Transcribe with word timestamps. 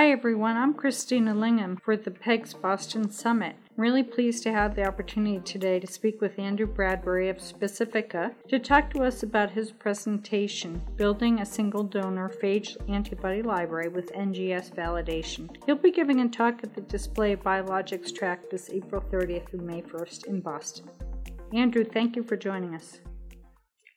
Hi 0.00 0.12
everyone, 0.12 0.56
I'm 0.56 0.72
Christina 0.72 1.34
Lingham 1.34 1.78
for 1.78 1.94
the 1.94 2.10
PEGS 2.10 2.54
Boston 2.54 3.10
Summit. 3.10 3.54
I'm 3.68 3.82
really 3.82 4.02
pleased 4.02 4.42
to 4.44 4.50
have 4.50 4.74
the 4.74 4.86
opportunity 4.86 5.40
today 5.40 5.78
to 5.78 5.86
speak 5.86 6.22
with 6.22 6.38
Andrew 6.38 6.64
Bradbury 6.64 7.28
of 7.28 7.36
Specifica 7.36 8.32
to 8.48 8.58
talk 8.58 8.88
to 8.94 9.02
us 9.02 9.22
about 9.22 9.50
his 9.50 9.72
presentation, 9.72 10.80
Building 10.96 11.40
a 11.40 11.44
Single 11.44 11.84
Donor 11.84 12.30
Phage 12.30 12.78
Antibody 12.88 13.42
Library 13.42 13.88
with 13.88 14.10
NGS 14.14 14.74
Validation. 14.74 15.54
He'll 15.66 15.76
be 15.76 15.92
giving 15.92 16.22
a 16.22 16.30
talk 16.30 16.60
at 16.64 16.74
the 16.74 16.80
Display 16.80 17.36
Biologics 17.36 18.10
track 18.10 18.48
this 18.50 18.70
April 18.70 19.04
30th 19.12 19.50
through 19.50 19.66
May 19.66 19.82
1st 19.82 20.28
in 20.28 20.40
Boston. 20.40 20.88
Andrew, 21.52 21.84
thank 21.84 22.16
you 22.16 22.22
for 22.22 22.38
joining 22.38 22.74
us. 22.74 23.00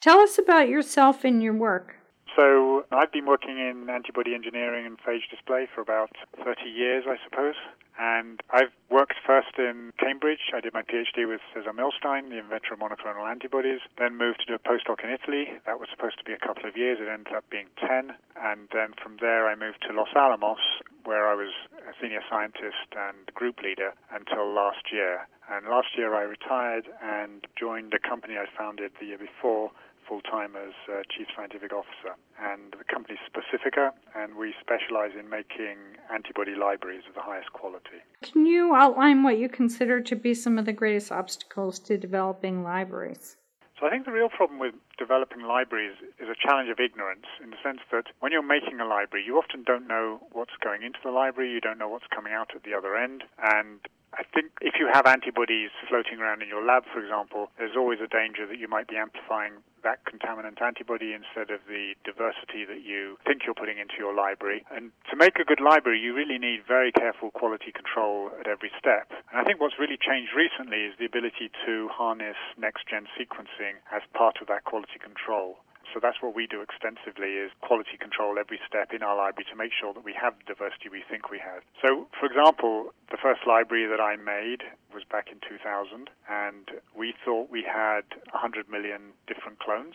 Tell 0.01 0.19
us 0.19 0.37
about 0.37 0.67
yourself 0.67 1.23
and 1.23 1.41
your 1.41 1.53
work. 1.53 1.95
So 2.35 2.85
I've 2.91 3.11
been 3.11 3.25
working 3.25 3.59
in 3.59 3.89
antibody 3.89 4.33
engineering 4.33 4.85
and 4.85 4.97
phage 4.97 5.29
display 5.29 5.67
for 5.73 5.81
about 5.81 6.11
30 6.43 6.69
years, 6.69 7.05
I 7.07 7.17
suppose. 7.23 7.55
And 7.99 8.41
I've 8.49 8.73
worked 8.89 9.13
first 9.25 9.59
in 9.59 9.93
Cambridge. 9.99 10.49
I 10.53 10.61
did 10.61 10.73
my 10.73 10.81
PhD 10.81 11.27
with 11.27 11.41
Cesar 11.53 11.73
Milstein, 11.73 12.29
the 12.29 12.39
inventor 12.39 12.73
of 12.73 12.79
monoclonal 12.79 13.29
antibodies. 13.29 13.81
Then 13.99 14.17
moved 14.17 14.39
to 14.41 14.45
do 14.45 14.55
a 14.55 14.59
postdoc 14.59 15.03
in 15.03 15.11
Italy. 15.11 15.45
That 15.67 15.79
was 15.79 15.89
supposed 15.93 16.17
to 16.17 16.23
be 16.23 16.33
a 16.33 16.39
couple 16.39 16.67
of 16.67 16.75
years. 16.75 16.97
It 16.99 17.07
ended 17.07 17.33
up 17.33 17.45
being 17.51 17.67
10. 17.77 18.15
And 18.41 18.67
then 18.73 18.97
from 19.01 19.17
there, 19.21 19.47
I 19.47 19.53
moved 19.53 19.85
to 19.87 19.93
Los 19.93 20.09
Alamos, 20.15 20.57
where 21.05 21.27
I 21.27 21.35
was 21.35 21.51
a 21.87 21.93
senior 22.01 22.21
scientist 22.29 22.93
and 22.97 23.27
group 23.33 23.61
leader 23.61 23.93
until 24.11 24.53
last 24.53 24.91
year. 24.91 25.27
And 25.51 25.67
last 25.67 25.97
year, 25.97 26.15
I 26.15 26.23
retired 26.23 26.87
and 27.01 27.45
joined 27.59 27.93
a 27.93 27.99
company 27.99 28.35
I 28.37 28.45
founded 28.57 28.91
the 28.99 29.07
year 29.07 29.17
before 29.17 29.71
full 30.07 30.21
time 30.21 30.55
as 30.55 30.73
uh, 30.89 31.01
Chief 31.15 31.27
Scientific 31.35 31.71
Officer. 31.73 32.15
And 32.41 32.75
the 32.77 32.83
company's 32.83 33.19
Specifica, 33.27 33.91
and 34.15 34.35
we 34.35 34.53
specialize 34.59 35.11
in 35.17 35.29
making 35.29 35.77
antibody 36.13 36.55
libraries 36.55 37.03
of 37.07 37.15
the 37.15 37.21
highest 37.21 37.53
quality. 37.53 38.03
Can 38.21 38.45
you 38.45 38.75
outline 38.75 39.23
what 39.23 39.37
you 39.37 39.49
consider 39.49 40.01
to 40.01 40.15
be 40.15 40.33
some 40.33 40.57
of 40.57 40.65
the 40.65 40.73
greatest 40.73 41.11
obstacles 41.11 41.79
to 41.79 41.97
developing 41.97 42.63
libraries? 42.63 43.37
I 43.85 43.89
think 43.89 44.05
the 44.05 44.11
real 44.11 44.29
problem 44.29 44.59
with 44.59 44.75
developing 44.97 45.43
libraries 45.43 45.95
is 46.19 46.29
a 46.29 46.35
challenge 46.35 46.69
of 46.69 46.79
ignorance 46.79 47.25
in 47.43 47.49
the 47.51 47.57
sense 47.61 47.79
that 47.91 48.05
when 48.19 48.31
you're 48.31 48.41
making 48.41 48.79
a 48.79 48.85
library, 48.85 49.25
you 49.25 49.37
often 49.37 49.63
don't 49.63 49.87
know 49.87 50.21
what's 50.31 50.55
going 50.63 50.83
into 50.83 50.99
the 51.03 51.11
library, 51.11 51.51
you 51.51 51.59
don't 51.59 51.77
know 51.77 51.89
what's 51.89 52.07
coming 52.07 52.33
out 52.33 52.51
at 52.55 52.63
the 52.63 52.73
other 52.73 52.95
end, 52.95 53.23
and 53.41 53.79
I 54.13 54.23
think 54.23 54.51
if 54.61 54.75
you 54.79 54.87
have 54.91 55.07
antibodies 55.07 55.71
floating 55.89 56.19
around 56.19 56.41
in 56.41 56.47
your 56.47 56.63
lab, 56.63 56.83
for 56.93 57.01
example, 57.01 57.49
there's 57.57 57.75
always 57.75 57.99
a 57.99 58.07
danger 58.07 58.45
that 58.45 58.59
you 58.59 58.67
might 58.67 58.87
be 58.87 58.95
amplifying 58.95 59.53
that 59.83 60.03
contaminant 60.07 60.61
antibody 60.61 61.13
instead 61.13 61.51
of 61.53 61.61
the 61.67 61.93
diversity 62.03 62.65
that 62.65 62.81
you 62.83 63.17
think 63.27 63.43
you're 63.45 63.55
putting 63.55 63.77
into 63.77 63.95
your 63.99 64.15
library. 64.15 64.65
And 64.71 64.91
to 65.11 65.15
make 65.15 65.37
a 65.39 65.45
good 65.45 65.59
library, 65.59 65.99
you 65.99 66.15
really 66.15 66.39
need 66.39 66.63
very 66.67 66.91
careful 66.91 67.31
quality 67.31 67.71
control 67.71 68.31
at 68.39 68.47
every 68.47 68.71
step. 68.79 69.11
And 69.31 69.39
I 69.39 69.43
think 69.43 69.59
what's 69.59 69.79
really 69.79 69.99
changed 69.99 70.31
recently 70.35 70.87
is 70.87 70.95
the 70.97 71.05
ability 71.05 71.51
to 71.65 71.87
harness 71.91 72.39
next 72.57 72.87
gen 72.89 73.07
sequencing 73.19 73.79
as 73.91 74.01
part 74.13 74.39
of 74.41 74.47
that 74.47 74.63
quality 74.63 74.99
control. 75.01 75.57
So 75.93 75.99
that's 76.01 76.17
what 76.21 76.33
we 76.33 76.47
do 76.47 76.61
extensively 76.61 77.37
is 77.37 77.51
quality 77.61 77.97
control 78.01 78.39
every 78.39 78.59
step 78.67 78.91
in 78.91 79.03
our 79.03 79.15
library 79.15 79.45
to 79.51 79.55
make 79.55 79.71
sure 79.71 79.93
that 79.93 80.03
we 80.03 80.13
have 80.17 80.33
the 80.41 80.57
diversity 80.57 80.89
we 80.89 81.03
think 81.05 81.29
we 81.29 81.37
have. 81.37 81.61
So, 81.85 82.09
for 82.17 82.25
example, 82.25 82.93
the 83.11 83.17
first 83.21 83.45
library 83.45 83.85
that 83.85 84.01
I 84.01 84.17
made 84.17 84.65
was 84.89 85.03
back 85.05 85.29
in 85.29 85.37
2000, 85.45 86.09
and 86.27 86.81
we 86.97 87.13
thought 87.23 87.53
we 87.53 87.61
had 87.61 88.09
100 88.33 88.69
million 88.69 89.13
different 89.27 89.59
clones 89.59 89.93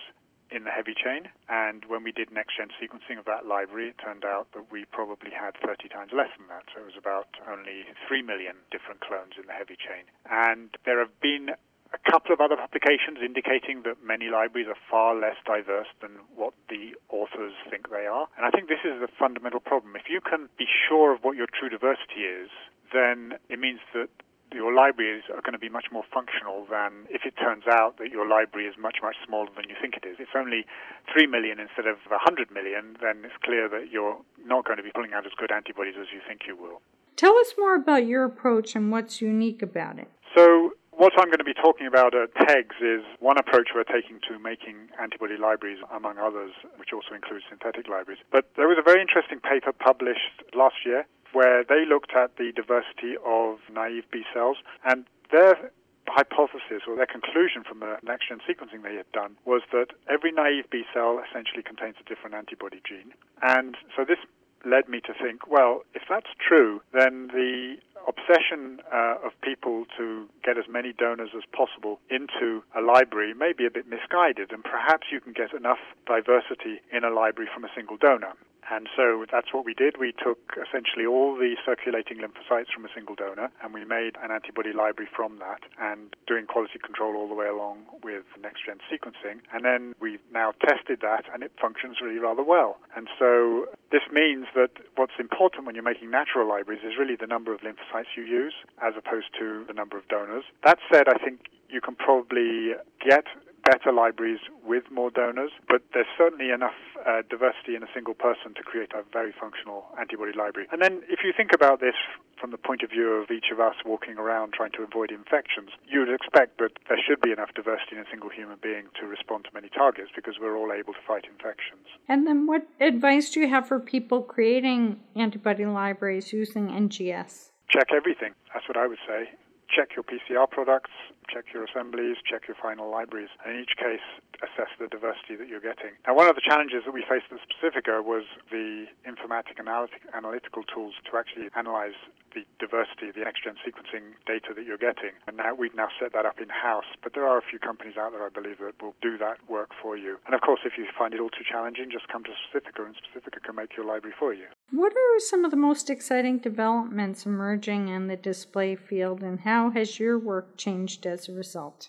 in 0.51 0.65
the 0.65 0.71
heavy 0.71 0.95
chain. 0.95 1.29
And 1.49 1.85
when 1.87 2.05
we 2.05 2.13
did 2.13 2.33
next 2.33 2.57
gen 2.57 2.69
sequencing 2.81 3.19
of 3.19 3.27
that 3.27 3.47
library, 3.47 3.91
it 3.91 3.99
turned 3.99 4.25
out 4.25 4.49
that 4.55 4.71
we 4.73 4.85
probably 4.87 5.31
had 5.31 5.57
30 5.61 5.89
times 5.89 6.13
less 6.15 6.31
than 6.39 6.49
that. 6.49 6.65
So 6.73 6.81
it 6.83 6.87
was 6.87 6.97
about 6.97 7.29
only 7.51 7.85
3 8.07 8.23
million 8.23 8.57
different 8.71 9.01
clones 9.01 9.35
in 9.37 9.47
the 9.47 9.53
heavy 9.53 9.77
chain. 9.77 10.09
And 10.31 10.71
there 10.85 10.99
have 11.01 11.13
been 11.21 11.53
a 11.95 12.11
couple 12.11 12.33
of 12.33 12.41
other 12.41 12.57
publications 12.57 13.19
indicating 13.25 13.83
that 13.85 14.05
many 14.05 14.29
libraries 14.29 14.69
are 14.69 14.77
far 14.91 15.15
less 15.15 15.37
diverse 15.47 15.89
than 16.01 16.21
what 16.37 16.53
the 16.69 16.93
authors 17.09 17.55
think 17.71 17.91
they 17.91 18.07
are. 18.07 18.29
And 18.37 18.45
I 18.45 18.51
think 18.51 18.69
this 18.69 18.85
is 18.85 19.01
the 19.01 19.09
fundamental 19.19 19.61
problem. 19.61 19.97
If 19.97 20.09
you 20.09 20.21
can 20.21 20.49
be 20.59 20.67
sure 20.67 21.15
of 21.15 21.25
what 21.25 21.37
your 21.37 21.47
true 21.49 21.69
diversity 21.69 22.29
is, 22.29 22.51
then 22.93 23.41
it 23.49 23.59
means 23.59 23.81
that 23.95 24.09
your 24.53 24.73
libraries 24.73 25.25
are 25.29 25.41
going 25.43 25.53
to 25.53 25.59
be 25.59 25.69
much 25.69 25.87
more 25.93 26.05
functional 26.13 26.67
than 26.71 27.05
if 27.11 27.23
it 27.25 27.35
turns 27.37 27.65
out 27.69 27.99
that 27.99 28.11
your 28.11 28.27
library 28.27 28.67
is 28.67 28.75
much, 28.81 28.97
much 29.03 29.17
smaller 29.27 29.49
than 29.57 29.69
you 29.69 29.77
think 29.81 29.95
it 29.97 30.07
is. 30.07 30.15
If 30.15 30.29
it's 30.29 30.37
only 30.37 30.65
3 31.13 31.27
million 31.27 31.61
instead 31.61 31.87
of 31.87 31.99
100 32.09 32.51
million, 32.51 32.97
then 33.01 33.25
it's 33.25 33.37
clear 33.45 33.69
that 33.69 33.91
you're 33.91 34.17
not 34.45 34.65
going 34.65 34.79
to 34.79 34.83
be 34.83 34.91
pulling 34.95 35.13
out 35.13 35.27
as 35.27 35.33
good 35.37 35.53
antibodies 35.53 35.95
as 36.01 36.09
you 36.13 36.21
think 36.27 36.43
you 36.47 36.57
will. 36.57 36.81
Tell 37.17 37.37
us 37.37 37.53
more 37.59 37.75
about 37.75 38.07
your 38.07 38.25
approach 38.25 38.75
and 38.77 38.91
what's 38.93 39.21
unique 39.21 39.61
about 39.61 39.99
it. 39.99 40.09
So, 40.37 40.68
what 40.99 41.13
I'm 41.17 41.31
going 41.31 41.39
to 41.39 41.47
be 41.47 41.55
talking 41.55 41.87
about 41.87 42.13
at 42.13 42.35
PEGS 42.35 42.83
is 42.83 43.05
one 43.21 43.39
approach 43.39 43.71
we're 43.73 43.85
taking 43.85 44.19
to 44.29 44.37
making 44.37 44.91
antibody 45.01 45.37
libraries, 45.37 45.79
among 45.95 46.19
others, 46.19 46.51
which 46.77 46.93
also 46.93 47.15
includes 47.15 47.45
synthetic 47.49 47.89
libraries. 47.89 48.19
But 48.33 48.51
there 48.57 48.67
was 48.67 48.79
a 48.79 48.83
very 48.83 49.01
interesting 49.01 49.39
paper 49.39 49.73
published 49.73 50.43
last 50.55 50.83
year 50.85 51.07
where 51.33 51.63
they 51.63 51.87
looked 51.87 52.17
at 52.17 52.37
the 52.37 52.51
diversity 52.51 53.15
of 53.25 53.59
naive 53.73 54.11
B 54.11 54.25
cells 54.35 54.57
and 54.85 55.07
their 55.31 55.71
hypothesis 56.09 56.83
or 56.89 56.97
their 56.97 57.07
conclusion 57.07 57.63
from 57.63 57.79
the 57.79 57.99
next 58.03 58.29
gen 58.29 58.41
sequencing 58.43 58.83
they 58.83 58.97
had 58.97 59.11
done 59.13 59.37
was 59.45 59.63
that 59.71 59.95
every 60.11 60.33
naive 60.33 60.69
B 60.69 60.83
cell 60.93 61.23
essentially 61.23 61.63
contains 61.63 61.95
a 62.01 62.09
different 62.09 62.35
antibody 62.35 62.83
gene. 62.83 63.15
And 63.41 63.77
so 63.95 64.05
this 64.05 64.19
led 64.65 64.89
me 64.89 65.01
to 65.01 65.15
think, 65.15 65.47
well, 65.47 65.85
if 65.95 66.03
that's 66.09 66.31
true, 66.41 66.81
then 66.93 67.29
the 67.29 67.77
obsession 68.09 68.81
uh, 68.93 69.17
of 69.23 69.33
people 69.43 69.85
to 69.97 70.27
get 70.43 70.57
as 70.57 70.65
many 70.69 70.93
donors 70.93 71.31
as 71.37 71.43
possible 71.53 72.01
into 72.11 72.63
a 72.75 72.81
library 72.81 73.35
may 73.35 73.53
be 73.53 73.67
a 73.67 73.71
bit 73.71 73.87
misguided, 73.89 74.51
and 74.51 74.65
perhaps 74.65 75.09
you 75.13 75.21
can 75.21 75.33
get 75.33 75.53
enough 75.53 75.79
diversity 76.07 76.81
in 76.91 77.05
a 77.05 77.11
library 77.11 77.49
from 77.53 77.65
a 77.65 77.69
single 77.77 77.97
donor. 77.97 78.33
And 78.71 78.89
so 78.95 79.25
that's 79.31 79.53
what 79.53 79.65
we 79.65 79.75
did. 79.75 79.97
We 79.99 80.13
took 80.13 80.39
essentially 80.57 81.07
all 81.07 81.35
the 81.35 81.57
circulating 81.65 82.19
lymphocytes 82.19 82.73
from 82.75 82.85
a 82.85 82.89
single 82.95 83.15
donor 83.15 83.51
and 83.63 83.73
we 83.73 83.85
made 83.85 84.17
an 84.23 84.31
antibody 84.31 84.73
library 84.73 85.09
from 85.15 85.39
that 85.39 85.63
and 85.81 86.15
doing 86.27 86.47
quality 86.47 86.79
control 86.79 87.17
all 87.17 87.29
the 87.29 87.35
way 87.35 87.47
along 87.47 87.85
with 88.03 88.25
next 88.41 88.67
gen 88.67 88.79
sequencing. 88.91 89.41
And 89.53 89.65
then 89.65 89.95
we've 90.01 90.21
now 90.33 90.53
tested 90.61 91.01
that 91.03 91.25
and 91.33 91.43
it 91.43 91.53
functions 91.61 91.99
really 92.03 92.19
rather 92.19 92.43
well. 92.43 92.77
And 92.95 93.09
so 93.19 93.67
this 93.91 94.03
means 94.13 94.47
that 94.55 94.71
what's 94.97 95.19
important 95.19 95.65
when 95.65 95.75
you're 95.75 95.85
making 95.85 96.11
natural 96.11 96.49
libraries 96.49 96.83
is 96.85 96.99
really 96.99 97.17
the 97.17 97.27
number 97.27 97.55
of 97.55 97.61
lymphocytes 97.61 98.17
you 98.17 98.25
use 98.25 98.55
as 98.83 98.95
opposed 98.97 99.29
to 99.39 99.65
the 99.67 99.73
number 99.75 99.97
of 99.97 100.07
donors. 100.09 100.45
That 100.65 100.79
said, 100.93 101.09
I 101.09 101.17
think 101.17 101.49
you 101.69 101.81
can 101.81 101.95
probably 101.95 102.73
get 103.05 103.25
better 103.69 103.93
libraries 103.93 104.41
with 104.65 104.85
more 104.91 105.11
donors, 105.11 105.51
but 105.69 105.83
there's 105.93 106.09
certainly 106.17 106.51
enough 106.51 106.79
uh, 107.05 107.21
diversity 107.29 107.77
in 107.77 107.83
a 107.83 107.91
single 107.93 108.15
person 108.15 108.55
to 108.57 108.63
create 108.63 108.93
a 108.97 109.03
very 109.13 109.33
functional 109.39 109.85
antibody 110.01 110.33
library. 110.33 110.67
And 110.73 110.81
then 110.81 111.03
if 111.11 111.21
you 111.23 111.35
think 111.37 111.51
about 111.53 111.81
this 111.81 111.95
from 112.41 112.51
the 112.51 112.57
point 112.57 112.83
of 112.83 112.89
view 112.89 113.13
of 113.21 113.31
each 113.31 113.53
of 113.53 113.61
us 113.61 113.75
walking 113.85 114.17
around 114.17 114.55
trying 114.55 114.73
to 114.73 114.83
avoid 114.83 115.11
infections, 115.11 115.69
you 115.87 116.01
would 116.01 116.09
expect 116.09 116.57
that 116.59 116.73
there 116.89 116.97
should 116.97 117.21
be 117.21 117.31
enough 117.31 117.53
diversity 117.55 117.97
in 117.97 117.99
a 117.99 118.09
single 118.11 118.31
human 118.31 118.57
being 118.63 118.87
to 118.99 119.07
respond 119.07 119.45
to 119.45 119.51
many 119.53 119.69
targets 119.69 120.11
because 120.17 120.37
we're 120.41 120.57
all 120.57 120.73
able 120.73 120.95
to 120.95 121.05
fight 121.07 121.25
infections. 121.31 121.85
And 122.09 122.27
then 122.27 122.47
what 122.47 122.67
advice 122.81 123.31
do 123.31 123.41
you 123.41 123.49
have 123.49 123.69
for 123.69 123.79
people 123.79 124.23
creating 124.23 125.01
antibody 125.15 125.67
libraries 125.67 126.33
using 126.33 126.69
NGS? 126.69 127.51
Check 127.69 127.89
everything. 127.95 128.33
That's 128.55 128.67
what 128.67 128.79
I 128.79 128.87
would 128.87 129.03
say 129.07 129.29
check 129.79 129.95
your 129.95 130.03
PCR 130.03 130.51
products, 130.51 130.91
check 131.31 131.55
your 131.55 131.63
assemblies, 131.63 132.17
check 132.27 132.51
your 132.51 132.59
final 132.59 132.91
libraries, 132.91 133.31
and 133.47 133.55
in 133.55 133.63
each 133.63 133.79
case, 133.79 134.03
assess 134.43 134.67
the 134.83 134.91
diversity 134.91 135.39
that 135.39 135.47
you're 135.47 135.63
getting. 135.63 135.95
Now, 136.03 136.19
one 136.19 136.27
of 136.27 136.35
the 136.35 136.43
challenges 136.43 136.83
that 136.83 136.91
we 136.91 137.07
faced 137.07 137.31
at 137.31 137.39
Specifica 137.47 138.03
was 138.03 138.27
the 138.51 138.91
informatic 139.07 139.63
analytic, 139.63 140.03
analytical 140.11 140.67
tools 140.67 140.99
to 141.07 141.17
actually 141.17 141.47
analyze 141.55 141.95
the 142.35 142.43
diversity, 142.59 143.15
the 143.15 143.23
next-gen 143.23 143.55
sequencing 143.63 144.19
data 144.27 144.51
that 144.51 144.67
you're 144.67 144.83
getting. 144.83 145.15
And 145.31 145.39
now 145.39 145.55
we've 145.55 145.75
now 145.79 145.95
set 145.95 146.11
that 146.13 146.27
up 146.27 146.43
in-house, 146.43 146.99
but 146.99 147.15
there 147.15 147.27
are 147.31 147.39
a 147.39 147.47
few 147.47 147.63
companies 147.63 147.95
out 147.95 148.11
there, 148.11 148.27
I 148.27 148.35
believe, 148.35 148.59
that 148.59 148.83
will 148.83 148.99
do 148.99 149.15
that 149.19 149.39
work 149.47 149.71
for 149.79 149.97
you. 149.97 150.19
And 150.27 150.35
of 150.35 150.41
course, 150.43 150.67
if 150.67 150.75
you 150.75 150.91
find 150.91 151.15
it 151.15 151.21
all 151.21 151.31
too 151.31 151.47
challenging, 151.47 151.87
just 151.95 152.11
come 152.11 152.27
to 152.27 152.35
Specifica, 152.35 152.83
and 152.83 152.99
Specifica 152.99 153.39
can 153.47 153.55
make 153.55 153.79
your 153.79 153.87
library 153.87 154.15
for 154.19 154.35
you. 154.35 154.51
What 154.71 154.93
are 154.93 155.19
some 155.19 155.47
of 155.47 155.51
the 155.51 155.57
most 155.57 155.89
exciting 155.89 156.39
developments 156.39 157.25
emerging 157.25 157.89
in 157.89 158.07
the 158.07 158.17
display 158.17 158.77
field, 158.77 159.23
and 159.23 159.41
how 159.41 159.71
has 159.71 159.99
your 159.99 160.19
work 160.19 160.59
changed 160.59 161.07
as 161.07 161.27
a 161.27 161.33
result? 161.33 161.89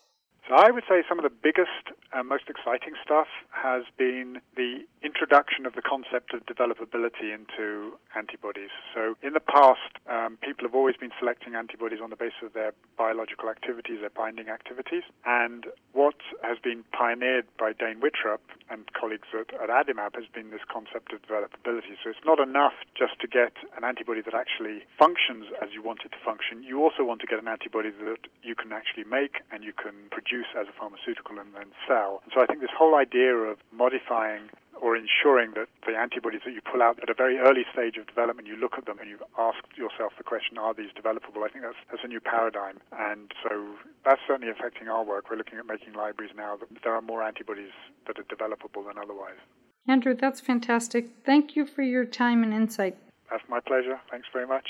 I 0.51 0.71
would 0.71 0.83
say 0.89 1.03
some 1.07 1.19
of 1.19 1.23
the 1.23 1.29
biggest 1.29 1.93
and 2.11 2.27
most 2.27 2.49
exciting 2.49 2.93
stuff 3.03 3.27
has 3.51 3.83
been 3.97 4.41
the 4.55 4.81
introduction 5.03 5.65
of 5.65 5.75
the 5.75 5.81
concept 5.81 6.33
of 6.33 6.45
developability 6.45 7.29
into 7.33 7.93
antibodies. 8.15 8.73
So, 8.93 9.15
in 9.21 9.33
the 9.33 9.39
past, 9.39 10.01
um, 10.09 10.37
people 10.41 10.65
have 10.65 10.73
always 10.73 10.97
been 10.97 11.11
selecting 11.19 11.53
antibodies 11.53 11.99
on 12.01 12.09
the 12.09 12.15
basis 12.15 12.41
of 12.43 12.53
their 12.53 12.73
biological 12.97 13.49
activities, 13.49 13.99
their 14.01 14.09
binding 14.09 14.49
activities. 14.49 15.03
And 15.25 15.67
what 15.93 16.17
has 16.41 16.57
been 16.57 16.83
pioneered 16.91 17.45
by 17.59 17.73
Dane 17.73 18.01
Wittrup 18.01 18.41
and 18.69 18.91
colleagues 18.93 19.29
at, 19.33 19.53
at 19.53 19.69
Adimab 19.69 20.15
has 20.15 20.25
been 20.33 20.49
this 20.49 20.65
concept 20.65 21.13
of 21.13 21.21
developability. 21.21 21.93
So, 22.03 22.09
it's 22.09 22.25
not 22.25 22.39
enough 22.39 22.73
just 22.97 23.19
to 23.21 23.27
get 23.27 23.53
an 23.77 23.83
antibody 23.83 24.21
that 24.21 24.33
actually 24.33 24.81
functions 24.97 25.45
as 25.61 25.69
you 25.73 25.83
want 25.83 26.01
it 26.05 26.09
to 26.09 26.21
function. 26.25 26.63
You 26.63 26.81
also 26.81 27.03
want 27.03 27.21
to 27.21 27.27
get 27.27 27.37
an 27.37 27.47
antibody 27.47 27.91
that 27.91 28.25
you 28.41 28.55
can 28.55 28.73
actually 28.73 29.05
make 29.05 29.45
and 29.51 29.63
you 29.63 29.73
can 29.73 30.09
produce 30.39 30.55
as 30.59 30.67
a 30.67 30.79
pharmaceutical 30.79 31.39
and 31.39 31.53
then 31.53 31.71
sell. 31.87 32.21
And 32.23 32.31
so, 32.33 32.41
I 32.41 32.45
think 32.45 32.61
this 32.61 32.73
whole 32.77 32.95
idea 32.95 33.35
of 33.35 33.57
modifying 33.71 34.49
or 34.81 34.95
ensuring 34.95 35.51
that 35.55 35.67
the 35.85 35.95
antibodies 35.95 36.41
that 36.45 36.53
you 36.53 36.61
pull 36.61 36.81
out 36.81 36.97
at 37.03 37.09
a 37.09 37.13
very 37.13 37.37
early 37.37 37.65
stage 37.73 37.97
of 37.97 38.07
development, 38.07 38.47
you 38.47 38.55
look 38.55 38.75
at 38.77 38.85
them 38.85 38.97
and 38.99 39.09
you 39.09 39.19
ask 39.37 39.59
yourself 39.75 40.13
the 40.17 40.23
question, 40.23 40.57
are 40.57 40.73
these 40.73 40.91
developable? 40.95 41.43
I 41.43 41.49
think 41.51 41.65
that's, 41.65 41.75
that's 41.91 42.03
a 42.03 42.07
new 42.07 42.21
paradigm. 42.21 42.79
And 42.97 43.33
so 43.43 43.75
that's 44.05 44.21
certainly 44.25 44.49
affecting 44.49 44.87
our 44.87 45.03
work. 45.03 45.29
We're 45.29 45.35
looking 45.35 45.59
at 45.59 45.65
making 45.67 45.93
libraries 45.93 46.31
now 46.35 46.55
that 46.55 46.69
there 46.83 46.95
are 46.95 47.01
more 47.01 47.21
antibodies 47.23 47.75
that 48.07 48.17
are 48.17 48.23
developable 48.23 48.87
than 48.87 48.97
otherwise. 48.97 49.39
Andrew, 49.87 50.15
that's 50.15 50.39
fantastic. 50.39 51.09
Thank 51.25 51.57
you 51.57 51.65
for 51.65 51.81
your 51.81 52.05
time 52.05 52.43
and 52.43 52.53
insight. 52.53 52.95
That's 53.29 53.43
my 53.49 53.59
pleasure. 53.59 53.99
Thanks 54.09 54.27
very 54.31 54.47
much. 54.47 54.67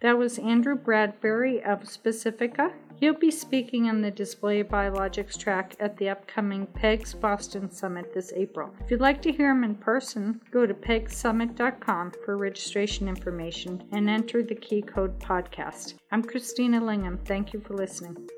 That 0.00 0.16
was 0.16 0.38
Andrew 0.38 0.76
Bradbury 0.76 1.62
of 1.62 1.82
Specifica. 1.82 2.72
He'll 2.96 3.14
be 3.14 3.30
speaking 3.30 3.88
on 3.88 4.00
the 4.00 4.10
Display 4.10 4.62
Biologics 4.62 5.38
track 5.38 5.74
at 5.78 5.96
the 5.96 6.08
upcoming 6.08 6.66
PEGS 6.66 7.18
Boston 7.18 7.70
Summit 7.70 8.12
this 8.14 8.32
April. 8.34 8.74
If 8.84 8.90
you'd 8.90 9.00
like 9.00 9.20
to 9.22 9.32
hear 9.32 9.50
him 9.50 9.64
in 9.64 9.74
person, 9.74 10.40
go 10.50 10.66
to 10.66 10.74
pegsummit.com 10.74 12.12
for 12.24 12.36
registration 12.36 13.08
information 13.08 13.82
and 13.92 14.08
enter 14.08 14.42
the 14.42 14.54
key 14.54 14.82
code 14.82 15.18
podcast. 15.18 15.94
I'm 16.10 16.22
Christina 16.22 16.80
Lingham. 16.80 17.18
Thank 17.24 17.52
you 17.52 17.60
for 17.60 17.74
listening. 17.74 18.28